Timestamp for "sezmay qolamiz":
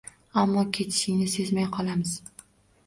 1.37-2.17